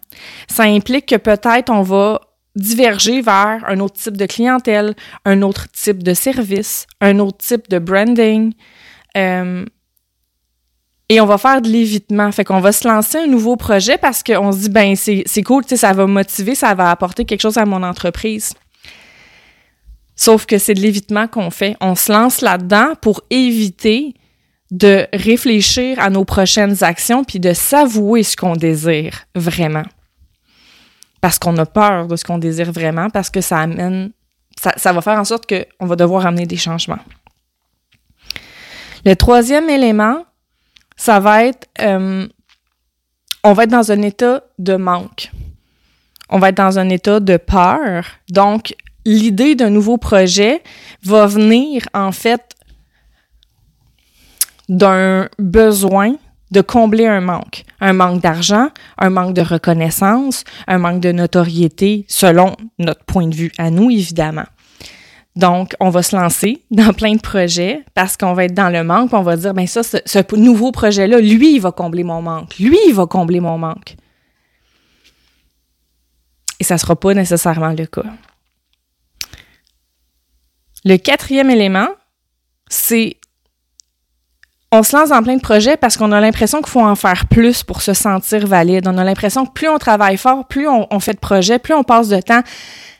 Ça 0.47 0.63
implique 0.63 1.07
que 1.07 1.15
peut-être 1.15 1.69
on 1.69 1.81
va 1.81 2.21
diverger 2.55 3.21
vers 3.21 3.63
un 3.67 3.79
autre 3.79 3.95
type 3.95 4.17
de 4.17 4.25
clientèle, 4.25 4.95
un 5.25 5.41
autre 5.41 5.67
type 5.71 6.03
de 6.03 6.13
service, 6.13 6.87
un 7.01 7.19
autre 7.19 7.37
type 7.37 7.69
de 7.69 7.79
branding. 7.79 8.53
Euh, 9.17 9.65
et 11.09 11.19
on 11.21 11.25
va 11.25 11.37
faire 11.37 11.61
de 11.61 11.69
l'évitement. 11.69 12.31
Fait 12.31 12.43
qu'on 12.43 12.59
va 12.59 12.71
se 12.71 12.87
lancer 12.87 13.17
un 13.17 13.27
nouveau 13.27 13.55
projet 13.55 13.97
parce 13.97 14.21
qu'on 14.21 14.51
se 14.51 14.59
dit, 14.59 14.69
ben, 14.69 14.95
c'est, 14.95 15.23
c'est 15.25 15.41
cool, 15.41 15.63
ça 15.65 15.93
va 15.93 16.05
motiver, 16.05 16.53
ça 16.53 16.75
va 16.75 16.91
apporter 16.91 17.25
quelque 17.25 17.41
chose 17.41 17.57
à 17.57 17.65
mon 17.65 17.81
entreprise. 17.81 18.53
Sauf 20.15 20.45
que 20.45 20.57
c'est 20.57 20.73
de 20.73 20.81
l'évitement 20.81 21.27
qu'on 21.27 21.49
fait. 21.49 21.77
On 21.81 21.95
se 21.95 22.11
lance 22.11 22.41
là-dedans 22.41 22.93
pour 23.01 23.21
éviter 23.29 24.13
de 24.71 25.07
réfléchir 25.13 25.99
à 25.99 26.09
nos 26.09 26.25
prochaines 26.25 26.83
actions 26.83 27.23
puis 27.23 27.39
de 27.39 27.53
s'avouer 27.53 28.23
ce 28.23 28.35
qu'on 28.35 28.55
désire 28.55 29.25
vraiment. 29.35 29.85
Parce 31.21 31.39
qu'on 31.39 31.57
a 31.57 31.65
peur 31.65 32.07
de 32.07 32.15
ce 32.15 32.23
qu'on 32.23 32.37
désire 32.37 32.71
vraiment, 32.71 33.09
parce 33.09 33.29
que 33.29 33.41
ça 33.41 33.59
amène, 33.59 34.11
ça, 34.57 34.93
va 34.93 35.01
faire 35.01 35.19
en 35.19 35.25
sorte 35.25 35.45
qu'on 35.47 35.85
va 35.85 35.95
devoir 35.95 36.25
amener 36.25 36.45
des 36.45 36.57
changements. 36.57 36.99
Le 39.05 39.15
troisième 39.15 39.69
élément, 39.69 40.25
ça 40.95 41.19
va 41.19 41.45
être, 41.45 41.67
euh, 41.81 42.27
on 43.43 43.53
va 43.53 43.63
être 43.63 43.69
dans 43.69 43.91
un 43.91 44.01
état 44.01 44.43
de 44.59 44.75
manque. 44.75 45.31
On 46.29 46.39
va 46.39 46.49
être 46.49 46.57
dans 46.57 46.77
un 46.77 46.89
état 46.89 47.19
de 47.19 47.37
peur. 47.37 48.05
Donc, 48.29 48.75
l'idée 49.05 49.55
d'un 49.55 49.69
nouveau 49.69 49.97
projet 49.97 50.61
va 51.03 51.25
venir 51.25 51.87
en 51.93 52.11
fait 52.11 52.55
d'un 54.69 55.27
besoin 55.39 56.15
de 56.51 56.61
combler 56.61 57.05
un 57.05 57.21
manque. 57.21 57.63
Un 57.79 57.93
manque 57.93 58.21
d'argent, 58.21 58.69
un 58.97 59.09
manque 59.09 59.33
de 59.33 59.41
reconnaissance, 59.41 60.43
un 60.67 60.77
manque 60.77 61.01
de 61.01 61.11
notoriété, 61.11 62.05
selon 62.07 62.55
notre 62.77 63.03
point 63.05 63.27
de 63.27 63.35
vue 63.35 63.51
à 63.57 63.69
nous, 63.69 63.91
évidemment. 63.91 64.45
Donc, 65.35 65.75
on 65.79 65.89
va 65.89 66.01
se 66.03 66.15
lancer 66.15 66.63
dans 66.71 66.93
plein 66.93 67.15
de 67.15 67.21
projets 67.21 67.83
parce 67.93 68.17
qu'on 68.17 68.33
va 68.33 68.45
être 68.45 68.53
dans 68.53 68.69
le 68.69 68.83
manque. 68.83 69.13
On 69.13 69.21
va 69.21 69.37
dire, 69.37 69.53
ben 69.53 69.67
ça, 69.67 69.83
ce, 69.83 69.97
ce 70.05 70.35
nouveau 70.35 70.71
projet-là, 70.71 71.19
lui, 71.19 71.55
il 71.55 71.59
va 71.59 71.71
combler 71.71 72.03
mon 72.03 72.21
manque. 72.21 72.57
Lui, 72.57 72.77
il 72.87 72.93
va 72.93 73.05
combler 73.05 73.39
mon 73.39 73.57
manque. 73.57 73.95
Et 76.59 76.63
ça 76.63 76.75
ne 76.75 76.79
sera 76.79 76.95
pas 76.95 77.13
nécessairement 77.13 77.71
le 77.71 77.85
cas. 77.85 78.03
Le 80.83 80.97
quatrième 80.97 81.49
élément, 81.49 81.87
c'est 82.69 83.17
on 84.71 84.83
se 84.83 84.95
lance 84.95 85.09
dans 85.09 85.23
plein 85.23 85.35
de 85.35 85.41
projets 85.41 85.77
parce 85.77 85.97
qu'on 85.97 86.11
a 86.11 86.21
l'impression 86.21 86.59
qu'il 86.59 86.69
faut 86.69 86.81
en 86.81 86.95
faire 86.95 87.27
plus 87.27 87.63
pour 87.63 87.81
se 87.81 87.93
sentir 87.93 88.45
valide. 88.45 88.87
On 88.87 88.97
a 88.97 89.03
l'impression 89.03 89.45
que 89.45 89.51
plus 89.51 89.67
on 89.67 89.79
travaille 89.79 90.17
fort, 90.17 90.47
plus 90.47 90.67
on, 90.67 90.99
fait 90.99 91.13
de 91.13 91.19
projets, 91.19 91.57
plus 91.57 91.73
on 91.73 91.83
passe 91.83 92.09
de 92.09 92.21
temps 92.21 92.41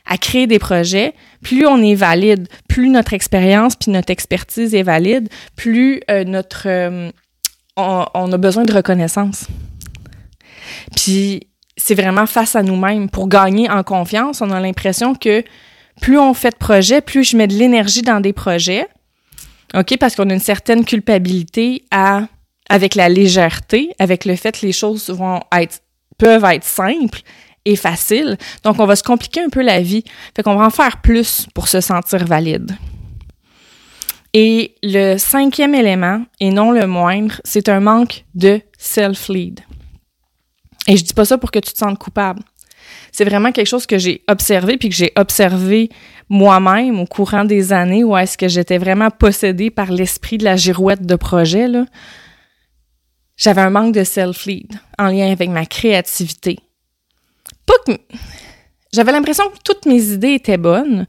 à 0.08 0.18
créer 0.18 0.48
des 0.48 0.58
projets, 0.58 1.14
plus 1.44 1.68
on 1.68 1.82
est 1.84 1.94
valide, 1.94 2.48
plus 2.68 2.90
notre 2.90 3.14
expérience 3.14 3.76
puis 3.76 3.92
notre 3.92 4.12
expertise 4.12 4.74
est 4.74 4.82
valide, 4.82 5.30
plus 5.56 6.02
euh, 6.10 6.24
notre 6.24 6.64
euh, 6.68 7.12
on, 7.78 8.06
on, 8.16 8.32
a 8.32 8.38
besoin 8.38 8.64
de 8.64 8.74
reconnaissance. 8.74 9.46
Puis 10.96 11.48
c'est 11.78 11.94
vraiment 11.94 12.26
face 12.26 12.56
à 12.56 12.64
nous-mêmes 12.64 13.10
pour 13.10 13.30
gagner 13.30 13.70
en 13.70 13.84
confiance. 13.84 14.42
On 14.42 14.50
a 14.50 14.60
l'impression 14.60 15.14
que 15.14 15.44
plus 16.02 16.18
on 16.18 16.34
fait 16.34 16.52
de 16.52 16.56
projets, 16.56 17.02
plus 17.02 17.24
je 17.24 17.38
mets 17.38 17.48
de 17.48 17.54
l'énergie 17.54 18.02
dans 18.02 18.20
des 18.22 18.34
projets, 18.34 18.88
OK? 19.74 19.98
Parce 19.98 20.16
qu'on 20.16 20.30
a 20.30 20.34
une 20.34 20.40
certaine 20.40 20.86
culpabilité 20.86 21.84
à, 21.92 22.28
avec 22.70 22.96
la 22.96 23.10
légèreté, 23.10 23.94
avec 24.00 24.26
le 24.26 24.36
fait 24.36 24.60
que 24.60 24.66
les 24.66 24.72
choses 24.72 25.10
vont 25.10 25.42
être, 25.54 25.82
peuvent 26.18 26.46
être 26.46 26.64
simples 26.64 27.22
et 27.66 27.76
faciles. 27.76 28.38
Donc, 28.64 28.80
on 28.80 28.86
va 28.86 28.96
se 28.96 29.04
compliquer 29.04 29.42
un 29.42 29.50
peu 29.50 29.62
la 29.62 29.82
vie. 29.82 30.04
Fait 30.36 30.44
qu'on 30.44 30.56
va 30.56 30.66
en 30.66 30.70
faire 30.70 31.02
plus 31.02 31.48
pour 31.54 31.68
se 31.68 31.82
sentir 31.82 32.26
valide. 32.26 32.76
Et 34.34 34.76
le 34.84 35.18
cinquième 35.18 35.74
élément, 35.74 36.24
et 36.40 36.52
non 36.52 36.72
le 36.72 36.86
moindre, 36.86 37.42
c'est 37.44 37.68
un 37.68 37.80
manque 37.80 38.26
de 38.36 38.62
self-lead. 38.78 39.62
Et 40.88 40.98
je 40.98 41.04
dis 41.04 41.14
pas 41.14 41.26
ça 41.26 41.38
pour 41.38 41.52
que 41.52 41.60
tu 41.60 41.74
te 41.74 41.78
sentes 41.78 41.98
coupable 41.98 42.42
c'est 43.12 43.26
vraiment 43.26 43.52
quelque 43.52 43.68
chose 43.68 43.86
que 43.86 43.98
j'ai 43.98 44.24
observé 44.28 44.78
puis 44.78 44.90
que 44.90 44.96
j'ai 44.96 45.12
observé 45.16 45.90
moi-même 46.30 47.00
au 47.00 47.06
courant 47.06 47.46
des 47.46 47.74
années 47.74 48.04
où 48.04 48.16
est-ce 48.16 48.38
que 48.38 48.48
j'étais 48.48 48.78
vraiment 48.78 49.10
possédée 49.10 49.70
par 49.70 49.92
l'esprit 49.92 50.38
de 50.38 50.46
la 50.46 50.56
girouette 50.56 51.06
de 51.06 51.16
projet 51.16 51.68
là. 51.68 51.86
J'avais 53.38 53.62
un 53.62 53.70
manque 53.70 53.96
de 53.96 54.04
self-lead 54.04 54.74
en 54.98 55.08
lien 55.08 55.32
avec 55.32 55.50
ma 55.50 55.66
créativité. 55.66 56.60
Pas 57.66 57.74
que 57.86 57.98
j'avais 58.94 59.12
l'impression 59.12 59.46
que 59.50 59.58
toutes 59.64 59.86
mes 59.86 60.12
idées 60.12 60.34
étaient 60.34 60.58
bonnes, 60.58 61.06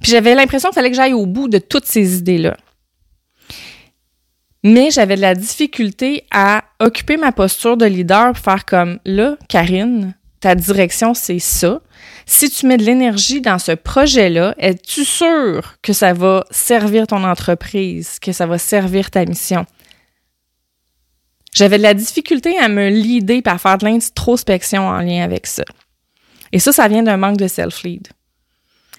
puis 0.00 0.12
j'avais 0.12 0.34
l'impression 0.34 0.68
qu'il 0.68 0.74
fallait 0.74 0.90
que 0.90 0.96
j'aille 0.96 1.14
au 1.14 1.26
bout 1.26 1.48
de 1.48 1.58
toutes 1.58 1.86
ces 1.86 2.18
idées-là. 2.18 2.56
Mais 4.62 4.90
j'avais 4.90 5.16
de 5.16 5.20
la 5.20 5.34
difficulté 5.34 6.26
à 6.30 6.64
occuper 6.80 7.16
ma 7.16 7.32
posture 7.32 7.76
de 7.76 7.84
leader 7.84 8.32
pour 8.32 8.42
faire 8.42 8.64
comme 8.64 8.98
là, 9.04 9.36
Karine, 9.48 10.14
ta 10.44 10.54
direction, 10.54 11.14
c'est 11.14 11.38
ça. 11.38 11.80
Si 12.26 12.50
tu 12.50 12.66
mets 12.66 12.76
de 12.76 12.84
l'énergie 12.84 13.40
dans 13.40 13.58
ce 13.58 13.72
projet-là, 13.72 14.54
es-tu 14.58 15.02
sûr 15.02 15.76
que 15.80 15.94
ça 15.94 16.12
va 16.12 16.44
servir 16.50 17.06
ton 17.06 17.24
entreprise, 17.24 18.18
que 18.18 18.30
ça 18.30 18.44
va 18.44 18.58
servir 18.58 19.10
ta 19.10 19.24
mission? 19.24 19.64
J'avais 21.54 21.78
de 21.78 21.82
la 21.82 21.94
difficulté 21.94 22.58
à 22.58 22.68
me 22.68 22.90
leader 22.90 23.40
par 23.42 23.58
faire 23.58 23.78
de 23.78 23.86
l'introspection 23.86 24.86
en 24.86 24.98
lien 24.98 25.24
avec 25.24 25.46
ça. 25.46 25.64
Et 26.52 26.58
ça, 26.58 26.72
ça 26.72 26.88
vient 26.88 27.02
d'un 27.02 27.16
manque 27.16 27.38
de 27.38 27.48
self-lead. 27.48 28.08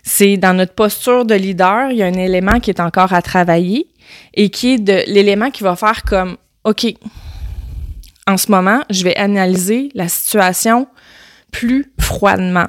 C'est 0.02 0.38
dans 0.38 0.56
notre 0.56 0.74
posture 0.74 1.26
de 1.26 1.36
leader, 1.36 1.92
il 1.92 1.98
y 1.98 2.04
a 2.04 2.08
un 2.08 2.14
élément 2.14 2.60
qui 2.60 2.72
est 2.72 2.80
encore 2.80 3.14
à 3.14 3.22
travailler 3.22 3.86
et 4.34 4.50
qui 4.50 4.74
est 4.74 5.08
l'élément 5.08 5.52
qui 5.52 5.62
va 5.62 5.76
faire 5.76 6.02
comme 6.02 6.38
OK, 6.64 6.88
en 8.26 8.38
ce 8.38 8.50
moment, 8.50 8.82
je 8.90 9.04
vais 9.04 9.16
analyser 9.16 9.90
la 9.94 10.08
situation 10.08 10.88
plus 11.52 11.94
froidement, 12.00 12.68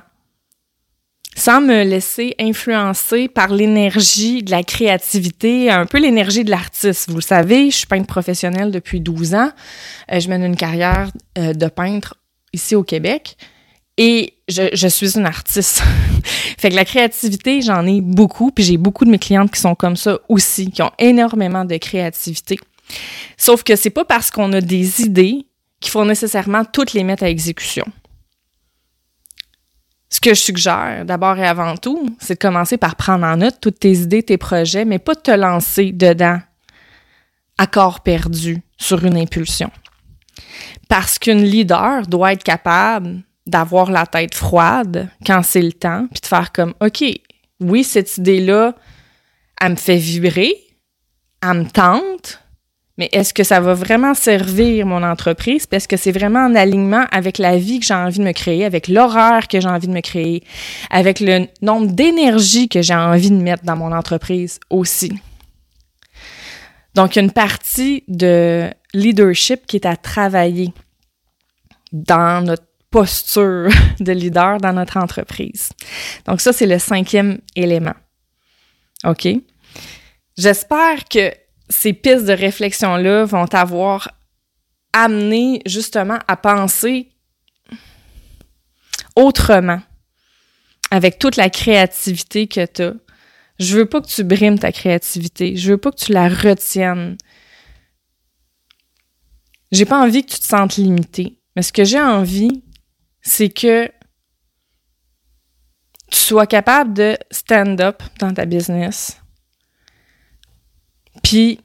sans 1.37 1.61
me 1.61 1.85
laisser 1.85 2.35
influencer 2.41 3.29
par 3.29 3.49
l'énergie 3.49 4.43
de 4.43 4.51
la 4.51 4.63
créativité, 4.63 5.71
un 5.71 5.87
peu 5.87 5.99
l'énergie 5.99 6.45
de 6.45 6.51
l'artiste. 6.51 7.11
Vous 7.11 7.17
le 7.17 7.23
savez, 7.23 7.71
je 7.71 7.77
suis 7.77 7.87
peintre 7.87 8.07
professionnelle 8.07 8.71
depuis 8.71 9.01
12 9.01 9.35
ans. 9.35 9.51
Euh, 10.13 10.21
je 10.21 10.29
mène 10.29 10.45
une 10.45 10.57
carrière 10.57 11.11
euh, 11.39 11.53
de 11.53 11.67
peintre 11.67 12.17
ici 12.53 12.75
au 12.75 12.83
Québec 12.83 13.37
et 13.99 14.35
je, 14.49 14.71
je 14.73 14.89
suis 14.89 15.17
une 15.17 15.27
artiste. 15.27 15.83
fait 16.59 16.71
que 16.71 16.75
la 16.75 16.85
créativité, 16.85 17.61
j'en 17.61 17.87
ai 17.87 18.01
beaucoup, 18.01 18.51
puis 18.51 18.65
j'ai 18.65 18.77
beaucoup 18.77 19.05
de 19.05 19.11
mes 19.11 19.19
clientes 19.19 19.51
qui 19.51 19.61
sont 19.61 19.75
comme 19.75 19.97
ça 19.97 20.19
aussi, 20.29 20.71
qui 20.71 20.83
ont 20.83 20.93
énormément 20.99 21.65
de 21.65 21.77
créativité. 21.77 22.59
Sauf 23.37 23.63
que 23.63 23.77
c'est 23.77 23.91
pas 23.91 24.05
parce 24.05 24.31
qu'on 24.31 24.53
a 24.53 24.61
des 24.61 25.03
idées 25.03 25.47
qu'il 25.81 25.91
faut 25.91 26.05
nécessairement 26.05 26.65
toutes 26.65 26.93
les 26.93 27.05
mettre 27.05 27.25
à 27.25 27.29
exécution. 27.29 27.85
Ce 30.09 30.21
que 30.21 30.31
je 30.31 30.41
suggère, 30.41 31.05
d'abord 31.05 31.37
et 31.39 31.47
avant 31.47 31.77
tout, 31.77 32.17
c'est 32.21 32.35
de 32.35 32.39
commencer 32.39 32.77
par 32.77 32.95
prendre 32.95 33.27
en 33.27 33.37
note 33.39 33.59
toutes 33.61 33.81
tes 33.81 33.93
idées, 33.93 34.23
tes 34.23 34.39
projets, 34.39 34.85
mais 34.85 34.99
pas 34.99 35.15
de 35.15 35.21
te 35.21 35.31
lancer 35.33 35.93
dedans 35.93 36.41
à 37.59 37.67
corps 37.67 38.01
perdu 38.01 38.63
sur 38.77 39.05
une 39.05 39.17
impulsion. 39.17 39.71
Parce 40.89 41.19
qu'une 41.19 41.43
leader 41.43 42.07
doit 42.07 42.33
être 42.33 42.45
capable 42.45 43.23
d'avoir 43.47 43.91
la 43.91 44.07
tête 44.07 44.35
froide 44.35 45.09
quand 45.25 45.43
c'est 45.43 45.63
le 45.63 45.73
temps, 45.73 46.07
puis 46.13 46.21
de 46.21 46.27
faire 46.27 46.53
comme, 46.53 46.75
OK, 46.81 47.05
oui, 47.61 47.85
cette 47.85 48.19
idée-là, 48.19 48.75
elle 49.61 49.73
me 49.73 49.77
fait 49.77 49.97
vibrer, 49.97 50.55
elle 51.43 51.59
me 51.59 51.71
tente, 51.71 52.43
mais 52.99 53.09
est-ce 53.13 53.35
que 53.35 53.45
ça 53.45 53.61
va 53.61 53.75
vraiment 53.75 54.15
servir 54.15 54.87
mon 54.87 55.03
entreprise? 55.03 55.67
Est-ce 55.71 55.87
que 55.87 55.97
c'est 55.97 56.13
vraiment 56.13 56.47
en 56.47 56.55
alignement 56.55 57.05
avec 57.11 57.39
la 57.39 57.59
vie 57.59 57.81
que 57.81 57.87
j'ai 57.87 57.95
envie 57.95 58.19
de 58.19 58.25
me 58.25 58.33
créer, 58.33 58.65
avec 58.65 58.89
l'horaire 58.89 59.49
que 59.49 59.61
j'ai 59.61 59.69
envie 59.69 59.87
de 59.87 59.93
me 59.93 60.01
créer, 60.01 60.43
avec 60.91 61.21
le 61.21 61.47
nombre 61.61 61.89
d'énergie 61.89 62.69
que 62.69 62.81
j'ai 62.81 62.95
envie 62.95 63.31
de 63.31 63.37
mettre 63.37 63.65
dans 63.65 63.77
mon 63.77 63.93
entreprise 63.93 64.59
aussi? 64.71 65.13
Donc, 66.95 67.17
une 67.17 67.31
partie 67.31 68.05
de 68.09 68.71
leadership 68.95 69.67
qui 69.67 69.77
est 69.77 69.87
à 69.87 69.97
travailler 69.97 70.73
dans 71.93 72.43
notre 72.43 72.65
posture 72.91 73.69
de 74.01 74.13
leader 74.13 74.57
dans 74.59 74.73
notre 74.73 74.97
entreprise. 74.97 75.69
Donc, 76.25 76.41
ça, 76.41 76.55
c'est 76.55 76.67
le 76.67 76.79
cinquième 76.79 77.41
élément. 77.55 77.95
OK? 79.05 79.29
J'espère 80.39 81.05
que 81.05 81.33
ces 81.69 81.93
pistes 81.93 82.25
de 82.27 82.33
réflexion-là 82.33 83.25
vont 83.25 83.47
t'avoir 83.47 84.11
amené 84.93 85.61
justement 85.67 86.19
à 86.27 86.37
penser 86.37 87.11
autrement, 89.15 89.81
avec 90.91 91.19
toute 91.19 91.37
la 91.37 91.51
créativité 91.51 92.47
que 92.47 92.65
tu 92.67 92.83
as. 92.83 92.95
Je 93.59 93.79
veux 93.79 93.87
pas 93.87 94.01
que 94.01 94.07
tu 94.07 94.23
brimes 94.23 94.59
ta 94.59 94.71
créativité. 94.71 95.57
Je 95.57 95.73
veux 95.73 95.79
pas 95.79 95.91
que 95.91 95.97
tu 95.97 96.13
la 96.13 96.29
retiennes. 96.29 97.17
J'ai 99.73 99.87
pas 99.87 100.03
envie 100.03 100.25
que 100.25 100.33
tu 100.33 100.39
te 100.39 100.45
sentes 100.45 100.77
limité. 100.77 101.41
Mais 101.55 101.63
ce 101.63 101.73
que 101.73 101.85
j'ai 101.85 102.01
envie, 102.01 102.63
c'est 103.23 103.49
que 103.49 103.87
tu 106.11 106.19
sois 106.19 106.47
capable 106.47 106.93
de 106.93 107.17
stand 107.31 107.81
up 107.81 108.03
dans 108.21 108.33
ta 108.33 108.45
business, 108.45 109.21
puis 111.27 111.59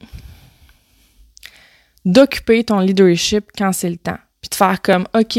d'occuper 2.03 2.63
ton 2.63 2.80
leadership 2.80 3.51
quand 3.56 3.72
c'est 3.74 3.91
le 3.91 3.98
temps. 3.98 4.18
Puis 4.41 4.50
de 4.50 4.56
faire 4.56 4.82
comme, 4.82 5.08
OK, 5.13 5.38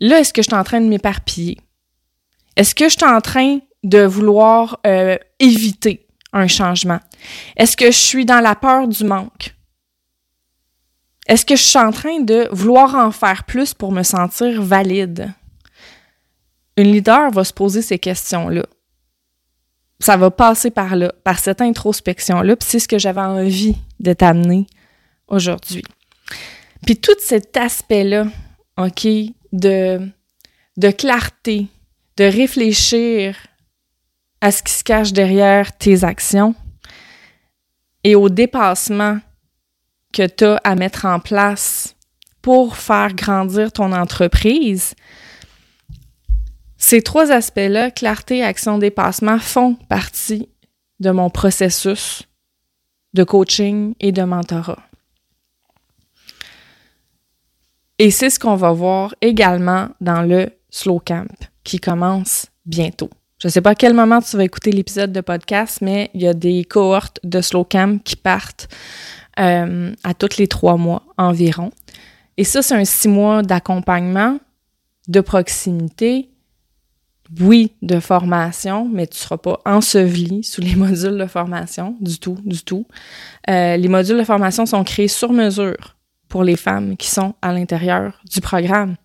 là, 0.00 0.20
est-ce 0.20 0.32
que 0.32 0.40
je 0.40 0.48
suis 0.48 0.56
en 0.56 0.64
train 0.64 0.80
de 0.80 0.86
m'éparpiller? 0.86 1.58
Est-ce 2.56 2.74
que 2.74 2.88
je 2.88 2.96
suis 2.96 3.04
en 3.04 3.20
train 3.20 3.58
de 3.82 4.04
vouloir 4.04 4.80
euh, 4.86 5.18
éviter 5.38 6.06
un 6.32 6.46
changement? 6.46 6.98
Est-ce 7.58 7.76
que 7.76 7.90
je 7.90 7.98
suis 7.98 8.24
dans 8.24 8.40
la 8.40 8.54
peur 8.54 8.88
du 8.88 9.04
manque? 9.04 9.54
Est-ce 11.26 11.44
que 11.44 11.56
je 11.56 11.62
suis 11.62 11.78
en 11.78 11.90
train 11.90 12.20
de 12.20 12.48
vouloir 12.52 12.94
en 12.94 13.10
faire 13.10 13.44
plus 13.44 13.74
pour 13.74 13.92
me 13.92 14.02
sentir 14.02 14.62
valide? 14.62 15.30
Une 16.78 16.90
leader 16.90 17.30
va 17.30 17.44
se 17.44 17.52
poser 17.52 17.82
ces 17.82 17.98
questions-là 17.98 18.64
ça 20.00 20.16
va 20.16 20.30
passer 20.30 20.70
par 20.70 20.96
là, 20.96 21.12
par 21.24 21.38
cette 21.38 21.60
introspection-là, 21.60 22.56
puis 22.56 22.68
c'est 22.68 22.78
ce 22.78 22.88
que 22.88 22.98
j'avais 22.98 23.20
envie 23.20 23.76
de 24.00 24.12
t'amener 24.12 24.66
aujourd'hui. 25.28 25.84
Puis 26.84 26.96
tout 26.96 27.16
cet 27.20 27.56
aspect-là, 27.56 28.26
OK, 28.78 29.06
de, 29.52 30.00
de 30.76 30.90
clarté, 30.90 31.66
de 32.16 32.24
réfléchir 32.24 33.36
à 34.40 34.50
ce 34.50 34.62
qui 34.62 34.72
se 34.72 34.82
cache 34.82 35.12
derrière 35.12 35.76
tes 35.76 36.02
actions 36.02 36.54
et 38.04 38.14
au 38.14 38.30
dépassement 38.30 39.18
que 40.12 40.26
tu 40.26 40.44
as 40.44 40.56
à 40.64 40.74
mettre 40.74 41.04
en 41.04 41.20
place 41.20 41.94
pour 42.40 42.76
faire 42.76 43.12
grandir 43.14 43.70
ton 43.70 43.92
entreprise, 43.92 44.94
ces 46.80 47.02
trois 47.02 47.30
aspects-là, 47.30 47.90
clarté, 47.90 48.42
action, 48.42 48.78
dépassement, 48.78 49.38
font 49.38 49.74
partie 49.74 50.48
de 50.98 51.10
mon 51.10 51.30
processus 51.30 52.22
de 53.12 53.22
coaching 53.22 53.94
et 54.00 54.12
de 54.12 54.22
mentorat. 54.22 54.82
Et 57.98 58.10
c'est 58.10 58.30
ce 58.30 58.38
qu'on 58.38 58.56
va 58.56 58.72
voir 58.72 59.14
également 59.20 59.90
dans 60.00 60.22
le 60.22 60.48
Slow 60.70 61.00
Camp 61.00 61.28
qui 61.64 61.78
commence 61.78 62.46
bientôt. 62.64 63.10
Je 63.38 63.48
ne 63.48 63.52
sais 63.52 63.60
pas 63.60 63.70
à 63.70 63.74
quel 63.74 63.92
moment 63.92 64.22
tu 64.22 64.36
vas 64.38 64.44
écouter 64.44 64.72
l'épisode 64.72 65.12
de 65.12 65.20
podcast, 65.20 65.80
mais 65.82 66.10
il 66.14 66.22
y 66.22 66.28
a 66.28 66.34
des 66.34 66.64
cohortes 66.64 67.20
de 67.24 67.42
Slow 67.42 67.64
Camp 67.64 68.02
qui 68.02 68.16
partent 68.16 68.68
euh, 69.38 69.94
à 70.02 70.14
tous 70.14 70.38
les 70.38 70.48
trois 70.48 70.78
mois 70.78 71.02
environ. 71.18 71.72
Et 72.38 72.44
ça, 72.44 72.62
c'est 72.62 72.74
un 72.74 72.86
six 72.86 73.08
mois 73.08 73.42
d'accompagnement, 73.42 74.38
de 75.08 75.20
proximité, 75.20 76.30
oui, 77.38 77.72
de 77.82 78.00
formation, 78.00 78.88
mais 78.90 79.06
tu 79.06 79.14
ne 79.14 79.20
seras 79.20 79.36
pas 79.36 79.60
enseveli 79.64 80.42
sous 80.42 80.60
les 80.60 80.74
modules 80.76 81.18
de 81.18 81.26
formation, 81.26 81.96
du 82.00 82.18
tout, 82.18 82.38
du 82.44 82.62
tout. 82.62 82.86
Euh, 83.48 83.76
les 83.76 83.88
modules 83.88 84.18
de 84.18 84.24
formation 84.24 84.66
sont 84.66 84.82
créés 84.82 85.08
sur 85.08 85.32
mesure 85.32 85.96
pour 86.28 86.42
les 86.42 86.56
femmes 86.56 86.96
qui 86.96 87.08
sont 87.08 87.34
à 87.42 87.52
l'intérieur 87.52 88.20
du 88.30 88.40
programme 88.40 88.96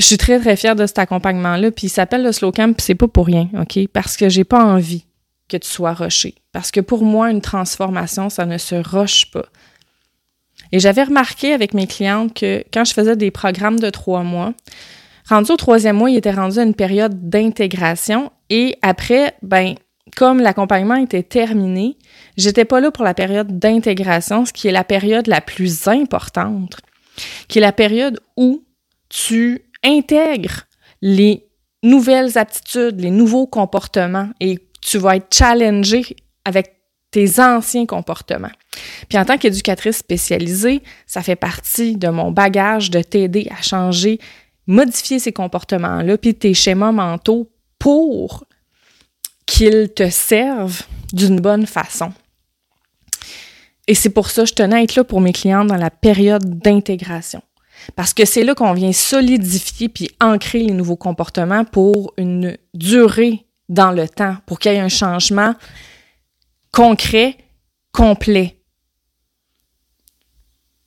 je 0.00 0.06
suis 0.06 0.16
très, 0.16 0.40
très 0.40 0.56
fière 0.56 0.76
de 0.76 0.86
cet 0.86 0.98
accompagnement-là. 0.98 1.70
Puis 1.70 1.86
il 1.86 1.90
s'appelle 1.90 2.22
le 2.22 2.32
Slow 2.32 2.52
Camp, 2.52 2.74
puis 2.74 2.84
c'est 2.84 2.94
pas 2.94 3.06
pour 3.06 3.26
rien, 3.26 3.48
OK? 3.58 3.86
Parce 3.92 4.16
que 4.16 4.28
j'ai 4.28 4.44
pas 4.44 4.64
envie 4.64 5.04
que 5.48 5.58
tu 5.58 5.68
sois 5.68 5.92
rushé. 5.92 6.36
Parce 6.52 6.70
que 6.70 6.80
pour 6.80 7.04
moi, 7.04 7.30
une 7.30 7.42
transformation, 7.42 8.30
ça 8.30 8.46
ne 8.46 8.56
se 8.56 8.76
rush 8.76 9.30
pas. 9.30 9.44
Et 10.72 10.78
j'avais 10.78 11.02
remarqué 11.02 11.52
avec 11.52 11.74
mes 11.74 11.86
clientes 11.86 12.32
que 12.32 12.64
quand 12.72 12.84
je 12.84 12.94
faisais 12.94 13.16
des 13.16 13.30
programmes 13.30 13.78
de 13.78 13.90
trois 13.90 14.22
mois, 14.22 14.54
rendu 15.30 15.52
au 15.52 15.56
troisième 15.56 15.96
mois, 15.96 16.10
il 16.10 16.16
était 16.16 16.30
rendu 16.30 16.58
à 16.58 16.62
une 16.62 16.74
période 16.74 17.28
d'intégration. 17.28 18.30
Et 18.50 18.76
après, 18.82 19.34
ben, 19.42 19.74
comme 20.16 20.40
l'accompagnement 20.40 20.96
était 20.96 21.22
terminé, 21.22 21.96
j'étais 22.36 22.64
pas 22.64 22.80
là 22.80 22.90
pour 22.90 23.04
la 23.04 23.14
période 23.14 23.58
d'intégration, 23.58 24.44
ce 24.44 24.52
qui 24.52 24.68
est 24.68 24.72
la 24.72 24.84
période 24.84 25.26
la 25.26 25.40
plus 25.40 25.88
importante, 25.88 26.76
qui 27.48 27.58
est 27.58 27.62
la 27.62 27.72
période 27.72 28.20
où 28.36 28.64
tu 29.08 29.62
intègre 29.84 30.66
les 31.00 31.46
nouvelles 31.82 32.36
aptitudes, 32.36 33.00
les 33.00 33.10
nouveaux 33.10 33.46
comportements 33.46 34.28
et 34.40 34.58
tu 34.82 34.98
vas 34.98 35.16
être 35.16 35.34
challengé 35.34 36.16
avec 36.44 36.76
tes 37.10 37.40
anciens 37.40 37.86
comportements. 37.86 38.50
Puis 39.08 39.18
en 39.18 39.24
tant 39.24 39.38
qu'éducatrice 39.38 39.98
spécialisée, 39.98 40.82
ça 41.06 41.22
fait 41.22 41.36
partie 41.36 41.96
de 41.96 42.08
mon 42.08 42.30
bagage 42.30 42.90
de 42.90 43.02
t'aider 43.02 43.48
à 43.56 43.62
changer, 43.62 44.20
modifier 44.70 45.18
ces 45.18 45.32
comportements-là, 45.32 46.16
puis 46.16 46.34
tes 46.34 46.54
schémas 46.54 46.92
mentaux 46.92 47.50
pour 47.78 48.44
qu'ils 49.44 49.92
te 49.92 50.08
servent 50.08 50.82
d'une 51.12 51.40
bonne 51.40 51.66
façon. 51.66 52.12
Et 53.88 53.94
c'est 53.94 54.10
pour 54.10 54.30
ça 54.30 54.42
que 54.42 54.48
je 54.48 54.54
tenais 54.54 54.76
à 54.76 54.82
être 54.82 54.94
là 54.94 55.02
pour 55.02 55.20
mes 55.20 55.32
clients 55.32 55.64
dans 55.64 55.76
la 55.76 55.90
période 55.90 56.60
d'intégration. 56.60 57.42
Parce 57.96 58.14
que 58.14 58.24
c'est 58.24 58.44
là 58.44 58.54
qu'on 58.54 58.72
vient 58.72 58.92
solidifier 58.92 59.88
puis 59.88 60.10
ancrer 60.20 60.62
les 60.62 60.72
nouveaux 60.72 60.96
comportements 60.96 61.64
pour 61.64 62.12
une 62.16 62.56
durée 62.72 63.46
dans 63.68 63.90
le 63.90 64.08
temps, 64.08 64.36
pour 64.46 64.60
qu'il 64.60 64.72
y 64.72 64.76
ait 64.76 64.80
un 64.80 64.88
changement 64.88 65.54
concret, 66.72 67.36
complet. 67.90 68.56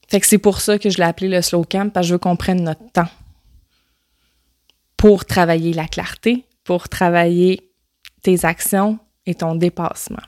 Fait 0.07 0.21
que 0.21 0.27
c'est 0.27 0.37
pour 0.37 0.61
ça 0.61 0.79
que 0.79 0.89
je 0.89 0.99
l'ai 0.99 1.03
appelé 1.03 1.27
le 1.27 1.41
slow 1.41 1.65
camp, 1.65 1.91
parce 1.91 2.05
que 2.05 2.09
je 2.09 2.13
veux 2.13 2.19
qu'on 2.19 2.37
prenne 2.37 2.63
notre 2.63 2.89
temps 2.93 3.09
pour 5.03 5.25
travailler 5.25 5.74
la 5.74 5.86
clarté, 5.86 6.45
pour 6.63 6.88
travailler 6.88 7.74
tes 8.22 8.45
actions 8.45 9.00
et 9.25 9.36
ton 9.36 9.53
dépassement. 9.53 10.24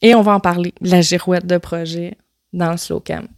Et 0.00 0.14
on 0.14 0.22
va 0.22 0.32
en 0.32 0.40
parler, 0.40 0.72
la 0.80 1.02
girouette 1.02 1.44
de 1.44 1.58
projet 1.58 2.16
dans 2.54 2.70
le 2.70 2.78
slow 2.78 3.00
camp. 3.00 3.28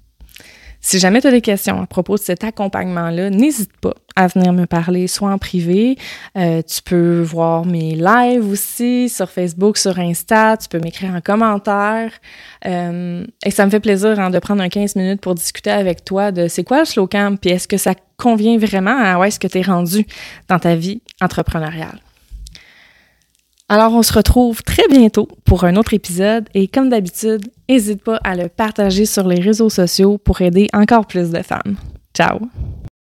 Si 0.80 0.98
jamais 0.98 1.20
tu 1.20 1.26
as 1.26 1.30
des 1.32 1.40
questions 1.40 1.82
à 1.82 1.86
propos 1.86 2.14
de 2.14 2.20
cet 2.20 2.44
accompagnement-là, 2.44 3.30
n'hésite 3.30 3.76
pas 3.80 3.94
à 4.16 4.26
venir 4.26 4.52
me 4.52 4.66
parler, 4.66 5.06
soit 5.06 5.30
en 5.30 5.38
privé. 5.38 5.96
Euh, 6.36 6.62
tu 6.62 6.82
peux 6.82 7.20
voir 7.20 7.66
mes 7.66 7.94
lives 7.94 8.48
aussi 8.48 9.08
sur 9.08 9.28
Facebook, 9.30 9.76
sur 9.76 9.98
Insta. 9.98 10.56
Tu 10.56 10.68
peux 10.68 10.78
m'écrire 10.78 11.14
en 11.14 11.20
commentaire. 11.20 12.12
Euh, 12.66 13.24
et 13.44 13.50
ça 13.50 13.64
me 13.66 13.70
fait 13.70 13.80
plaisir 13.80 14.18
hein, 14.18 14.30
de 14.30 14.38
prendre 14.38 14.62
un 14.62 14.68
15 14.68 14.96
minutes 14.96 15.20
pour 15.20 15.34
discuter 15.34 15.70
avec 15.70 16.04
toi 16.04 16.32
de 16.32 16.48
c'est 16.48 16.64
quoi 16.64 16.80
le 16.80 16.84
slow 16.84 17.06
camp, 17.06 17.38
puis 17.38 17.50
est-ce 17.50 17.68
que 17.68 17.76
ça 17.76 17.94
convient 18.16 18.58
vraiment 18.58 18.98
à 18.98 19.18
où 19.18 19.24
est-ce 19.24 19.38
que 19.38 19.46
tu 19.46 19.58
es 19.58 19.62
rendu 19.62 20.06
dans 20.48 20.58
ta 20.58 20.74
vie 20.74 21.00
entrepreneuriale? 21.20 22.00
Alors, 23.70 23.92
on 23.92 24.02
se 24.02 24.14
retrouve 24.14 24.62
très 24.62 24.88
bientôt 24.88 25.28
pour 25.44 25.64
un 25.64 25.76
autre 25.76 25.92
épisode 25.92 26.48
et 26.54 26.68
comme 26.68 26.88
d'habitude, 26.88 27.50
n'hésite 27.68 28.02
pas 28.02 28.16
à 28.24 28.34
le 28.34 28.48
partager 28.48 29.04
sur 29.04 29.28
les 29.28 29.40
réseaux 29.40 29.68
sociaux 29.68 30.16
pour 30.16 30.40
aider 30.40 30.68
encore 30.72 31.06
plus 31.06 31.30
de 31.30 31.42
femmes. 31.42 31.76
Ciao! 32.14 32.40